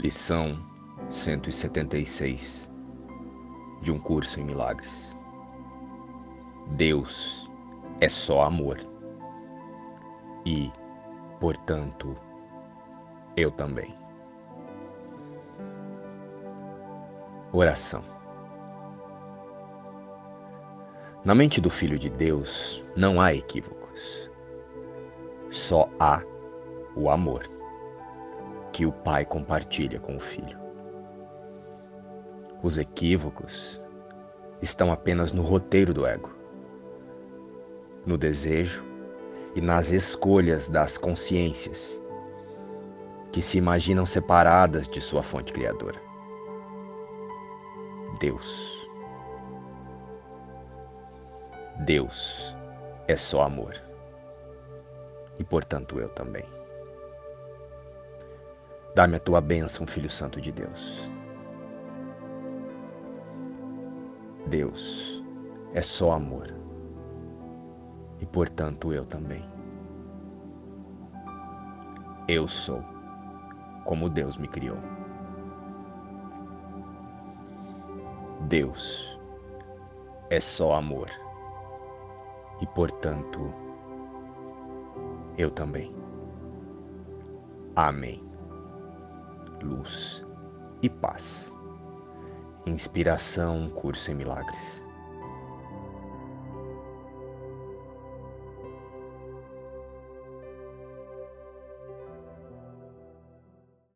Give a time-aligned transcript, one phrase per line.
[0.00, 0.56] Lição
[1.10, 2.70] 176
[3.82, 5.18] de um curso em milagres.
[6.68, 7.50] Deus
[8.00, 8.78] é só amor
[10.46, 10.70] e,
[11.40, 12.16] portanto,
[13.36, 13.92] eu também.
[17.52, 18.04] Oração.
[21.24, 24.30] Na mente do Filho de Deus não há equívocos.
[25.50, 26.22] Só há
[26.94, 27.57] o amor
[28.78, 30.56] que o pai compartilha com o filho.
[32.62, 33.82] Os equívocos
[34.62, 36.32] estão apenas no roteiro do ego,
[38.06, 38.84] no desejo
[39.56, 42.00] e nas escolhas das consciências
[43.32, 46.00] que se imaginam separadas de sua fonte criadora.
[48.20, 48.88] Deus.
[51.80, 52.54] Deus
[53.08, 53.74] é só amor.
[55.36, 56.44] E portanto eu também.
[58.98, 61.08] Dá-me a tua bênção, Filho Santo de Deus.
[64.48, 65.22] Deus
[65.72, 66.52] é só amor.
[68.18, 69.48] E portanto eu também.
[72.26, 72.82] Eu sou
[73.84, 74.78] como Deus me criou.
[78.48, 79.16] Deus
[80.28, 81.08] é só amor.
[82.60, 83.54] E portanto
[85.36, 85.94] eu também.
[87.76, 88.27] Amém
[89.68, 90.24] luz
[90.82, 91.54] e paz.
[92.66, 94.87] Inspiração, curso em milagres.